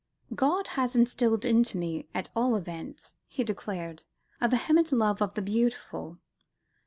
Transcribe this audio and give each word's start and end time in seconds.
"God 0.33 0.69
has 0.69 0.95
instilled 0.95 1.45
into 1.45 1.77
me, 1.77 2.07
at 2.15 2.31
all 2.35 2.55
events," 2.55 3.13
he 3.27 3.43
declared, 3.43 4.05
"a 4.41 4.47
vehement 4.49 4.91
love 4.91 5.21
of 5.21 5.35
the 5.35 5.43
beautiful. 5.43 6.17